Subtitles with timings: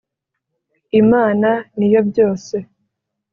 [1.01, 2.55] Imana niyobyose.